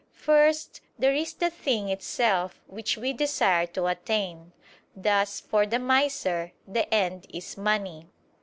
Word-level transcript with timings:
First, 0.15 0.81
there 0.97 1.13
is 1.13 1.35
the 1.35 1.51
thing 1.51 1.89
itself 1.89 2.59
which 2.65 2.97
we 2.97 3.13
desire 3.13 3.67
to 3.67 3.85
attain: 3.85 4.51
thus 4.95 5.39
for 5.39 5.67
the 5.67 5.77
miser, 5.77 6.53
the 6.67 6.91
end 6.91 7.27
is 7.29 7.55
money. 7.55 8.07